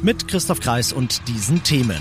Mit 0.00 0.28
Christoph 0.28 0.60
Kreis 0.60 0.92
und 0.92 1.26
diesen 1.26 1.62
Themen. 1.64 2.00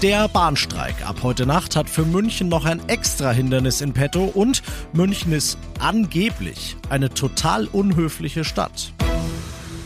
Der 0.00 0.26
Bahnstreik 0.28 1.06
ab 1.06 1.18
heute 1.22 1.44
Nacht 1.44 1.76
hat 1.76 1.90
für 1.90 2.04
München 2.04 2.48
noch 2.48 2.64
ein 2.64 2.80
extra 2.88 3.30
Hindernis 3.30 3.82
in 3.82 3.92
petto 3.92 4.24
und 4.24 4.62
München 4.94 5.32
ist 5.32 5.58
angeblich 5.80 6.76
eine 6.88 7.10
total 7.10 7.66
unhöfliche 7.66 8.42
Stadt. 8.42 8.94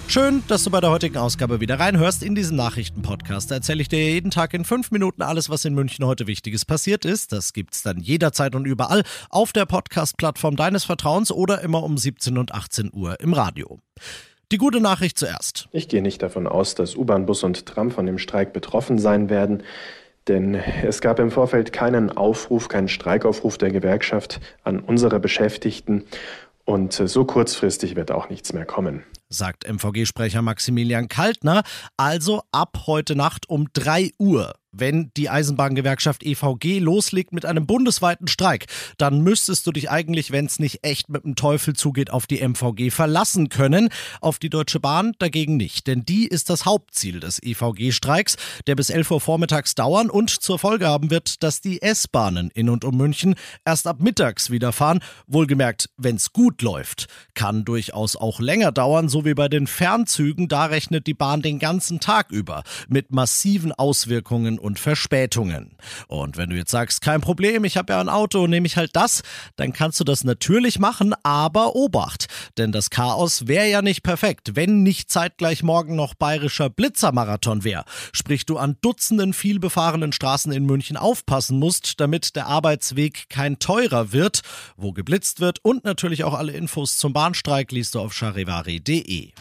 Schön, 0.07 0.45
dass 0.47 0.63
du 0.63 0.71
bei 0.71 0.81
der 0.81 0.91
heutigen 0.91 1.17
Ausgabe 1.17 1.59
wieder 1.61 1.81
reinhörst. 1.81 2.23
In 2.23 2.35
diesem 2.35 2.57
Nachrichtenpodcast 2.57 3.51
Da 3.51 3.57
erzähle 3.57 3.83
ich 3.83 3.89
dir 3.89 3.99
jeden 3.99 4.31
Tag 4.31 4.55
in 4.55 4.65
fünf 4.65 4.91
Minuten 4.93 5.23
alles, 5.23 5.49
was 5.49 5.65
in 5.65 5.75
München 5.75 6.05
heute 6.05 6.27
Wichtiges 6.29 6.65
passiert 6.65 7.05
ist. 7.05 7.33
Das 7.33 7.53
gibt's 7.53 7.83
dann 7.83 7.99
jederzeit 7.99 8.55
und 8.55 8.67
überall 8.67 9.03
auf 9.29 9.53
der 9.53 9.67
Podcast-Plattform 9.67 10.55
deines 10.55 10.85
Vertrauens 10.85 11.33
oder 11.33 11.63
immer 11.63 11.83
um 11.83 11.99
17 11.99 12.39
und 12.39 12.53
18 12.53 12.91
Uhr 12.93 13.19
im 13.21 13.33
Radio. 13.33 13.81
Die 14.53 14.59
gute 14.59 14.83
Nachricht 14.83 15.19
zuerst. 15.19 15.67
Ich 15.73 15.89
gehe 15.89 16.03
nicht 16.03 16.21
davon 16.21 16.47
aus, 16.47 16.75
dass 16.75 16.95
U-Bahn, 16.95 17.25
Bus 17.25 17.43
und 17.43 17.65
Tram 17.65 17.91
von 17.91 18.05
dem 18.05 18.19
Streik 18.19 18.53
betroffen 18.53 18.99
sein 18.99 19.31
werden. 19.31 19.63
Denn 20.29 20.55
es 20.55 21.01
gab 21.01 21.19
im 21.21 21.31
Vorfeld 21.31 21.73
keinen 21.73 22.11
Aufruf, 22.11 22.69
keinen 22.69 22.89
Streikaufruf 22.89 23.57
der 23.57 23.71
Gewerkschaft 23.71 24.41
an 24.63 24.79
unsere 24.79 25.21
Beschäftigten. 25.21 26.05
Und 26.67 26.93
so 26.93 27.25
kurzfristig 27.25 27.97
wird 27.97 28.11
auch 28.11 28.29
nichts 28.29 28.53
mehr 28.53 28.67
kommen 28.67 29.03
sagt 29.35 29.67
MVG-Sprecher 29.67 30.43
Maximilian 30.43 31.09
Kaltner. 31.09 31.63
Also 31.97 32.43
ab 32.53 32.85
heute 32.87 33.17
Nacht 33.17 33.49
um 33.49 33.69
3 33.73 34.11
Uhr 34.19 34.53
wenn 34.73 35.11
die 35.17 35.29
Eisenbahngewerkschaft 35.29 36.25
EVG 36.25 36.79
loslegt 36.79 37.33
mit 37.33 37.45
einem 37.45 37.67
bundesweiten 37.67 38.27
Streik, 38.27 38.67
dann 38.97 39.21
müsstest 39.21 39.67
du 39.67 39.73
dich 39.73 39.91
eigentlich, 39.91 40.33
wenn 40.33 40.47
es 40.47 40.59
nicht 40.59 40.81
echt 40.83 41.11
mit 41.11 41.25
dem 41.25 41.37
Teufel 41.37 41.75
zugeht, 41.75 42.11
auf 42.11 42.27
die 42.27 42.41
MVG 42.41 42.91
verlassen 42.91 43.51
können. 43.51 43.91
Auf 44.21 44.39
die 44.39 44.51
Deutsche 44.51 44.81
Bahn 44.81 45.13
dagegen 45.19 45.57
nicht, 45.57 45.87
denn 45.87 46.05
die 46.05 46.27
ist 46.27 46.49
das 46.49 46.65
Hauptziel 46.65 47.21
des 47.21 47.43
EVG-Streiks, 47.43 48.37
der 48.67 48.75
bis 48.75 48.91
11 48.91 49.11
Uhr 49.11 49.21
vormittags 49.21 49.75
dauern 49.75 50.09
und 50.09 50.31
zur 50.31 50.59
Folge 50.59 50.89
haben 50.89 51.11
wird, 51.11 51.43
dass 51.43 51.61
die 51.61 51.83
S-Bahnen 51.83 52.51
in 52.55 52.71
und 52.71 52.85
um 52.85 52.97
München 52.97 53.35
erst 53.65 53.87
ab 53.87 54.01
mittags 54.01 54.51
wieder 54.51 54.73
fahren. 54.73 55.01
Wohlgemerkt, 55.27 55.91
wenn 55.99 56.17
es 56.17 56.33
gut 56.33 56.63
läuft. 56.63 57.09
Kann 57.35 57.65
durchaus 57.65 58.17
auch 58.17 58.41
länger 58.41 58.73
dauern, 58.73 59.09
so 59.09 59.25
wie 59.25 59.35
bei 59.35 59.49
den 59.49 59.67
Fernzügen. 59.67 60.49
Da 60.49 60.65
rechnet 60.65 61.07
die 61.07 61.15
Bahn 61.15 61.43
den 61.43 61.59
ganzen 61.59 62.01
Tag 62.01 62.31
über 62.31 62.63
mit 62.89 63.13
massiven 63.13 63.73
Auswirkungen 63.73 64.59
und 64.63 64.79
Verspätungen. 64.79 65.77
Und 66.07 66.37
wenn 66.37 66.51
du 66.51 66.57
jetzt 66.57 66.71
sagst, 66.71 67.01
kein 67.03 67.21
Problem, 67.21 67.65
ich 67.65 67.77
habe 67.77 67.93
ja 67.93 68.01
ein 68.01 68.09
Auto, 68.09 68.47
nehme 68.47 68.67
ich 68.67 68.77
halt 68.77 68.95
das, 68.95 69.23
dann 69.57 69.73
kannst 69.73 70.01
du 70.01 70.05
das 70.05 70.25
natürlich 70.25 70.79
machen, 70.79 71.15
aber 71.23 71.75
Obacht, 71.75 72.27
denn 72.57 72.73
das 72.73 72.91
Chaos 72.91 73.49
wäre 73.49 73.69
ja 73.69 73.83
nicht 73.83 74.03
perfekt, 74.03 74.55
wenn 74.55 74.83
nicht 74.83 75.11
zeitgleich 75.11 75.63
morgen 75.63 75.97
noch 75.97 76.15
bayerischer 76.15 76.71
Blitzermarathon 76.71 77.65
wäre. 77.65 77.85
Sprich, 78.13 78.47
du 78.47 78.57
an 78.57 78.77
Dutzenden 78.81 79.33
vielbefahrenen 79.33 80.13
Straßen 80.13 80.53
in 80.53 80.65
München 80.65 80.97
aufpassen 80.97 81.59
musst, 81.59 82.01
damit 82.01 82.37
der 82.37 82.47
Arbeitsweg 82.47 83.29
kein 83.29 83.59
teurer 83.59 84.13
wird, 84.13 84.43
wo 84.77 84.93
geblitzt 84.93 85.41
wird 85.41 85.59
und 85.65 85.85
natürlich 85.85 86.25
auch 86.25 86.35
alle 86.35 86.53
Infos 86.53 86.97
zum 86.97 87.13
Bahnstreik 87.13 87.73
liest 87.73 87.97
du 87.97 88.01
auf 88.01 88.15
charivari.de. 88.15 89.33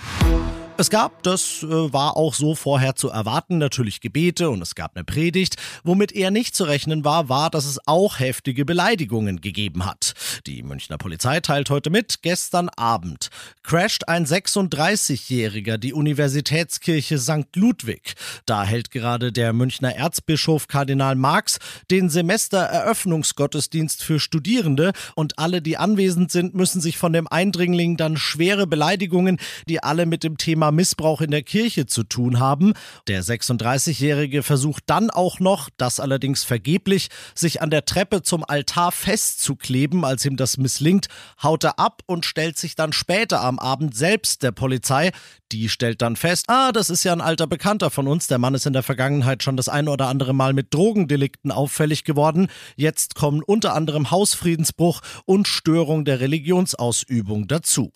Es 0.82 0.90
gab, 0.90 1.22
das 1.22 1.62
äh, 1.62 1.94
war 1.94 2.18
auch 2.18 2.34
so 2.34 2.56
vorher 2.56 2.96
zu 2.96 3.10
erwarten, 3.10 3.60
natürlich 3.60 4.02
Gebete 4.02 4.50
und 4.50 4.64
es 4.64 4.74
gab 4.74 4.96
eine 4.96 5.04
Predigt. 5.04 5.58
Womit 5.84 6.12
eher 6.12 6.32
nicht 6.32 6.56
zu 6.56 6.64
rechnen 6.64 7.06
war, 7.06 7.30
war, 7.30 7.52
dass 7.52 7.66
es 7.66 7.78
auch 7.86 8.18
heftige 8.18 8.66
Beleidigungen 8.66 9.42
gegeben 9.42 9.86
hat. 9.86 10.16
Die 10.48 10.64
Münchner 10.64 10.98
Polizei 10.98 11.40
teilt 11.40 11.70
heute 11.70 11.92
mit, 11.92 12.24
gestern 12.24 12.68
Abend 12.70 13.30
crasht 13.62 14.08
ein 14.08 14.26
36-Jähriger 14.26 15.78
die 15.78 15.94
Universitätskirche 15.94 17.20
St. 17.20 17.56
Ludwig. 17.56 18.16
Da 18.48 18.64
hält 18.64 18.90
gerade 18.90 19.32
der 19.32 19.54
Münchner 19.54 19.96
Erzbischof 19.96 20.68
Kardinal 20.68 21.16
Marx 21.16 21.60
den 21.92 22.10
Semestereröffnungsgottesdienst 22.10 24.04
für 24.04 24.20
Studierende 24.20 24.94
und 25.14 25.38
alle, 25.38 25.62
die 25.62 25.78
anwesend 25.78 26.32
sind, 26.32 26.56
müssen 26.56 26.82
sich 26.82 26.98
von 26.98 27.14
dem 27.14 27.28
Eindringling 27.28 27.98
dann 27.98 28.18
schwere 28.18 28.66
Beleidigungen, 28.66 29.38
die 29.70 29.84
alle 29.84 30.08
mit 30.08 30.24
dem 30.24 30.38
Thema 30.38 30.71
Missbrauch 30.72 31.22
in 31.22 31.32
der 31.32 31.44
Kirche 31.44 31.86
zu 31.86 32.04
tun 32.04 32.40
haben. 32.40 32.74
Der 33.08 33.24
36-Jährige 33.24 34.44
versucht 34.44 34.84
dann 34.88 35.10
auch 35.10 35.40
noch, 35.40 35.70
das 35.78 36.00
allerdings 36.00 36.44
vergeblich, 36.44 37.10
sich 37.36 37.62
an 37.62 37.70
der 37.70 37.86
Treppe 37.86 38.22
zum 38.24 38.44
Altar 38.44 38.92
festzukleben. 38.92 40.06
Als 40.06 40.26
ihm 40.26 40.38
das 40.38 40.58
misslingt, 40.58 41.08
haut 41.42 41.64
er 41.64 41.80
ab 41.80 42.02
und 42.06 42.26
stellt 42.26 42.58
sich 42.58 42.76
dann 42.76 42.94
später 42.94 43.42
am 43.42 43.60
Abend 43.60 43.96
selbst 43.96 44.44
der 44.44 44.52
Polizei. 44.52 45.12
Die 45.52 45.68
stellt 45.68 46.02
dann 46.02 46.16
fest, 46.16 46.46
ah, 46.48 46.72
das 46.72 46.90
ist 46.90 47.04
ja 47.04 47.12
ein 47.12 47.22
alter 47.22 47.46
Bekannter 47.46 47.90
von 47.90 48.08
uns. 48.08 48.28
Der 48.28 48.38
Mann 48.38 48.56
ist 48.56 48.66
in 48.66 48.74
der 48.74 48.84
Vergangenheit 48.84 49.44
schon 49.44 49.58
das 49.58 49.68
ein 49.68 49.90
oder 49.90 50.08
andere 50.08 50.34
Mal 50.34 50.54
mit 50.54 50.74
Drogendelikten 50.74 51.52
auffällig 51.52 52.06
geworden. 52.06 52.48
Jetzt 52.78 53.16
kommen 53.16 53.44
unter 53.44 53.74
anderem 53.74 54.12
Hausfriedensbruch 54.12 55.02
und 55.26 55.48
Störung 55.48 56.06
der 56.06 56.22
Religionsausübung 56.22 57.48
dazu. 57.48 57.92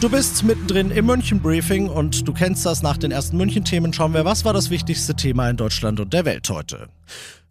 Du 0.00 0.08
bist 0.08 0.44
mittendrin 0.44 0.90
im 0.90 1.04
München-Briefing 1.04 1.90
und 1.90 2.26
du 2.26 2.32
kennst 2.32 2.64
das 2.64 2.82
nach 2.82 2.96
den 2.96 3.10
ersten 3.10 3.36
München-Themen. 3.36 3.92
Schauen 3.92 4.14
wir, 4.14 4.24
was 4.24 4.46
war 4.46 4.54
das 4.54 4.70
wichtigste 4.70 5.14
Thema 5.14 5.50
in 5.50 5.58
Deutschland 5.58 6.00
und 6.00 6.14
der 6.14 6.24
Welt 6.24 6.48
heute? 6.48 6.88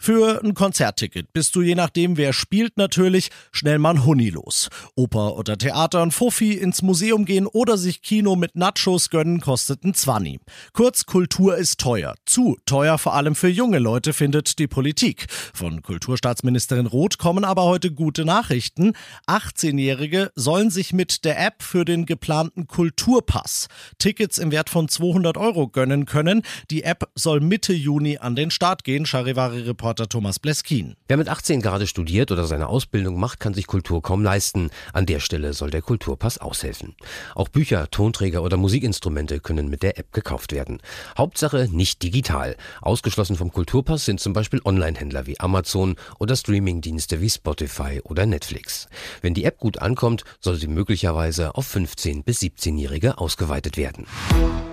Für 0.01 0.41
ein 0.41 0.53
Konzertticket 0.53 1.33
bist 1.33 1.57
du 1.57 1.61
je 1.61 1.75
nachdem, 1.75 2.15
wer 2.15 2.31
spielt 2.31 2.77
natürlich, 2.77 3.31
schnell 3.51 3.79
mal 3.79 3.95
ein 3.95 4.05
Huni 4.05 4.29
los. 4.29 4.69
Oper 4.95 5.35
oder 5.35 5.57
Theater, 5.57 6.01
ein 6.01 6.11
Fuffi, 6.11 6.53
ins 6.53 6.81
Museum 6.81 7.25
gehen 7.25 7.45
oder 7.45 7.77
sich 7.77 8.01
Kino 8.01 8.37
mit 8.37 8.55
Nachos 8.55 9.09
gönnen, 9.09 9.41
kostet 9.41 9.83
ein 9.83 9.93
Zwanni. 9.93 10.39
Kurz, 10.71 11.05
Kultur 11.05 11.57
ist 11.57 11.81
teuer. 11.81 12.15
Zu 12.25 12.57
teuer 12.65 12.97
vor 12.97 13.13
allem 13.13 13.35
für 13.35 13.49
junge 13.49 13.79
Leute, 13.79 14.13
findet 14.13 14.57
die 14.57 14.67
Politik. 14.67 15.25
Von 15.53 15.81
Kulturstaatsministerin 15.81 16.85
Roth 16.85 17.17
kommen 17.17 17.43
aber 17.43 17.63
heute 17.63 17.91
gute 17.91 18.23
Nachrichten. 18.23 18.93
18-Jährige 19.27 20.31
sollen 20.33 20.69
sich 20.69 20.93
mit 20.93 21.25
der 21.25 21.45
App 21.45 21.61
für 21.61 21.83
den 21.83 22.05
geplanten 22.05 22.67
Kulturpass 22.67 23.67
Tickets 23.97 24.37
im 24.37 24.53
Wert 24.53 24.69
von 24.69 24.87
200 24.87 25.35
Euro 25.35 25.67
gönnen 25.67 26.05
können. 26.05 26.43
Die 26.71 26.83
App 26.83 27.09
soll 27.15 27.41
Mitte 27.41 27.73
Juni 27.73 28.17
an 28.17 28.37
den 28.37 28.49
Start 28.49 28.85
gehen, 28.85 29.05
Charivari-Reporter 29.05 29.88
Reporter 29.89 30.07
Thomas 30.07 30.37
Bleskin. 30.37 30.95
Wer 31.07 31.17
mit 31.17 31.29
18 31.29 31.63
gerade 31.63 31.87
studiert 31.87 32.31
oder 32.31 32.45
seine 32.45 32.67
Ausbildung 32.67 33.19
macht, 33.19 33.39
kann 33.39 33.55
sich 33.55 33.65
Kultur 33.65 34.03
kaum 34.03 34.21
leisten. 34.21 34.69
An 34.93 35.07
der 35.07 35.19
Stelle 35.19 35.53
soll 35.53 35.71
der 35.71 35.81
Kulturpass 35.81 36.37
aushelfen. 36.37 36.95
Auch 37.33 37.47
Bücher, 37.49 37.89
Tonträger 37.89 38.43
oder 38.43 38.55
Musikinstrumente 38.55 39.39
können 39.39 39.67
mit 39.67 39.81
der 39.81 39.97
App 39.97 40.13
gekauft 40.13 40.51
werden. 40.51 40.79
Hauptsache 41.17 41.69
nicht 41.71 42.03
digital. 42.03 42.55
Ausgeschlossen 42.83 43.35
vom 43.35 43.51
Kulturpass 43.51 44.05
sind 44.05 44.19
zum 44.19 44.33
Beispiel 44.33 44.61
Online-Händler 44.63 45.25
wie 45.25 45.39
Amazon 45.39 45.95
oder 46.19 46.35
Streamingdienste 46.35 47.19
wie 47.19 47.29
Spotify 47.31 47.99
oder 48.03 48.27
Netflix. 48.27 48.89
Wenn 49.23 49.33
die 49.33 49.45
App 49.45 49.57
gut 49.57 49.79
ankommt, 49.79 50.23
soll 50.39 50.57
sie 50.57 50.67
möglicherweise 50.67 51.55
auf 51.55 51.65
15 51.65 52.23
bis 52.23 52.41
17-Jährige 52.41 53.17
ausgeweitet 53.17 53.75
werden. 53.75 54.05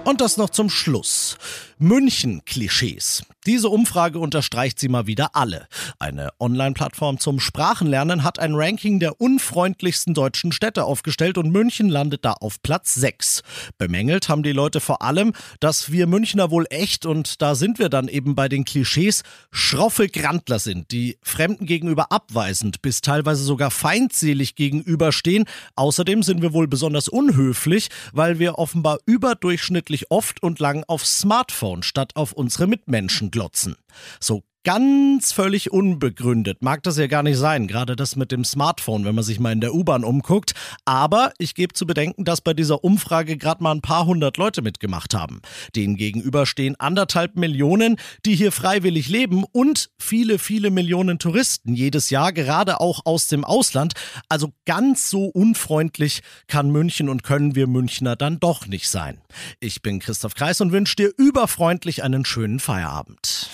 Und 0.07 0.21
das 0.21 0.37
noch 0.37 0.51
zum 0.51 0.71
Schluss. 0.71 1.37
München-Klischees. 1.79 3.25
Diese 3.45 3.69
Umfrage 3.69 4.19
unterstreicht 4.19 4.79
sie 4.79 4.89
mal 4.89 5.07
wieder 5.07 5.35
alle. 5.35 5.67
Eine 5.99 6.31
Online-Plattform 6.39 7.19
zum 7.19 7.39
Sprachenlernen 7.39 8.25
hat 8.25 8.39
ein 8.39 8.55
Ranking 8.55 8.99
der 8.99 9.21
unfreundlichsten 9.21 10.15
deutschen 10.15 10.53
Städte 10.53 10.85
aufgestellt 10.85 11.39
und 11.39 11.51
München 11.51 11.89
landet 11.89 12.25
da 12.25 12.33
auf 12.33 12.63
Platz 12.63 12.95
6. 12.95 13.43
Bemängelt 13.79 14.29
haben 14.29 14.43
die 14.43 14.53
Leute 14.53 14.81
vor 14.81 15.03
allem, 15.03 15.33
dass 15.61 15.93
wir 15.93 16.07
Münchner 16.07 16.51
wohl 16.51 16.67
echt, 16.71 17.05
und 17.05 17.43
da 17.43 17.55
sind 17.55 17.79
wir 17.79 17.89
dann 17.89 18.09
eben 18.09 18.35
bei 18.35 18.49
den 18.49 18.65
Klischees, 18.65 19.23
schroffe 19.51 20.09
Grandler 20.09 20.59
sind, 20.59 20.93
die 20.93 21.19
Fremden 21.23 21.67
gegenüber 21.67 22.11
abweisend 22.11 22.81
bis 22.81 23.01
teilweise 23.01 23.45
sogar 23.45 23.71
feindselig 23.71 24.55
gegenüberstehen. 24.55 25.45
Außerdem 25.75 26.23
sind 26.23 26.43
wir 26.43 26.53
wohl 26.53 26.69
besonders 26.69 27.09
unhöflich, 27.09 27.89
weil 28.13 28.39
wir 28.39 28.59
offenbar 28.59 28.99
überdurchschnittlich 29.05 29.96
oft 30.11 30.43
und 30.43 30.59
lang 30.59 30.85
auf 30.89 31.05
Smartphone 31.05 31.83
statt 31.83 32.17
auf 32.17 32.33
unsere 32.33 32.67
Mitmenschen 32.67 33.31
glotzen. 33.31 33.77
So 34.21 34.45
ganz 34.67 35.31
völlig 35.31 35.71
unbegründet. 35.71 36.61
Mag 36.61 36.83
das 36.83 36.99
ja 36.99 37.07
gar 37.07 37.23
nicht 37.23 37.37
sein, 37.37 37.69
gerade 37.69 37.95
das 37.95 38.17
mit 38.17 38.33
dem 38.33 38.45
Smartphone, 38.45 39.05
wenn 39.05 39.15
man 39.15 39.23
sich 39.23 39.39
mal 39.39 39.53
in 39.53 39.61
der 39.61 39.73
U-Bahn 39.73 40.03
umguckt. 40.03 40.55
Aber 40.85 41.33
ich 41.39 41.55
gebe 41.55 41.73
zu 41.73 41.87
bedenken, 41.87 42.25
dass 42.25 42.41
bei 42.41 42.53
dieser 42.53 42.83
Umfrage 42.83 43.37
gerade 43.37 43.63
mal 43.63 43.71
ein 43.71 43.81
paar 43.81 44.07
hundert 44.07 44.39
Leute 44.39 44.63
mitgemacht 44.63 45.15
haben. 45.15 45.41
Denen 45.77 45.95
gegenüber 45.95 46.47
stehen 46.47 46.75
anderthalb 46.81 47.37
Millionen, 47.37 47.95
die 48.25 48.35
hier 48.35 48.51
freiwillig 48.51 49.09
leben 49.09 49.45
und 49.53 49.91
viele, 50.01 50.41
viele 50.41 50.73
Millionen 50.73 51.21
Touristen 51.21 51.73
jedes 51.73 52.11
Jahr, 52.11 52.33
gerade 52.33 52.81
auch 52.81 53.03
aus 53.05 53.29
dem 53.29 53.45
Ausland. 53.45 53.93
Also 54.29 54.53
ganz 54.65 55.09
so 55.09 55.27
unfreundlich 55.27 56.23
kann 56.49 56.73
München 56.73 57.09
und 57.09 57.23
können 57.23 57.55
wir 57.55 57.69
Münchner 57.69 58.17
dann 58.17 58.41
doch 58.41 58.67
nicht 58.67 58.89
sein. 58.89 59.21
Ich 59.61 59.81
bin 59.81 60.01
Christoph 60.01 60.35
Kreis 60.35 60.61
und 60.61 60.73
wünsche 60.73 60.97
dir 60.97 61.13
überfreundlich 61.17 62.03
einen 62.03 62.25
schönen 62.25 62.59
Feierabend. 62.59 63.49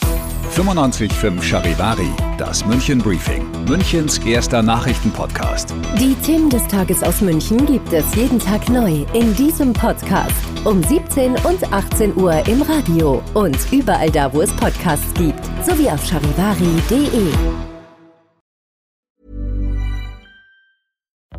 95.5 0.51 1.43
Charivari, 1.43 2.11
das 2.37 2.65
München 2.67 2.99
Briefing, 2.99 3.47
Münchens 3.69 4.19
erster 4.19 4.63
Nachrichtenpodcast. 4.63 5.75
Die 5.99 6.15
Themen 6.17 6.51
des 6.51 6.67
Tages 6.69 7.03
aus 7.03 7.21
München 7.21 7.65
gibt 7.67 7.93
es 7.93 8.15
jeden 8.15 8.39
Tag 8.39 8.69
neu 8.69 9.05
in 9.15 9.35
diesem 9.37 9.73
Podcast. 9.73 10.35
Um 10.65 10.83
17 10.83 11.33
und 11.45 11.73
18 11.73 12.17
Uhr 12.17 12.47
im 12.47 12.63
Radio 12.63 13.23
und 13.35 13.57
überall 13.73 14.11
da, 14.11 14.33
wo 14.33 14.43
es 14.43 14.53
Podcasts 14.57 15.13
gibt, 15.15 15.45
sowie 15.65 15.89
auf 15.89 16.05
charivari.de. 16.05 17.33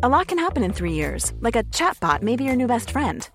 A 0.02 0.08
lot 0.08 0.28
can 0.28 0.38
happen 0.38 0.62
in 0.62 0.70
three 0.70 0.92
years, 0.92 1.32
like 1.40 1.56
a 1.56 1.62
chatbot 1.72 2.20
may 2.20 2.36
be 2.36 2.44
your 2.44 2.56
new 2.56 2.66
best 2.66 2.90
friend. 2.90 3.30